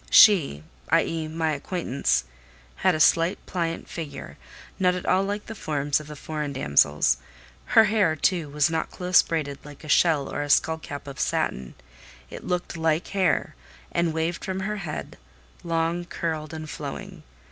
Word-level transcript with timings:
She 0.09 0.63
(i.e. 0.89 1.27
my 1.27 1.51
acquaintance) 1.51 2.23
had 2.77 2.95
a 2.95 2.99
slight, 2.99 3.37
pliant 3.45 3.87
figure, 3.87 4.35
not 4.79 4.95
at 4.95 5.05
all 5.05 5.21
like 5.21 5.45
the 5.45 5.53
forms 5.53 5.99
of 5.99 6.07
the 6.07 6.15
foreign 6.15 6.53
damsels: 6.53 7.17
her 7.77 7.83
hair, 7.83 8.15
too, 8.15 8.49
was 8.49 8.67
not 8.71 8.89
close 8.89 9.21
braided, 9.21 9.59
like 9.63 9.83
a 9.83 9.87
shell 9.87 10.27
or 10.27 10.41
a 10.41 10.49
skull 10.49 10.79
cap 10.79 11.05
of 11.05 11.19
satin; 11.19 11.75
it 12.31 12.43
looked 12.43 12.75
like 12.75 13.09
hair, 13.09 13.55
and 13.91 14.11
waved 14.11 14.43
from 14.43 14.61
her 14.61 14.77
head, 14.77 15.19
long, 15.63 16.05
curled, 16.05 16.51
and 16.51 16.67
flowing. 16.67 17.21